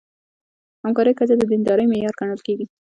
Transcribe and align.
همکارۍ 0.83 1.13
کچه 1.19 1.35
د 1.37 1.43
دیندارۍ 1.51 1.85
معیار 1.89 2.13
ګڼل 2.19 2.39
کېږي. 2.45 2.65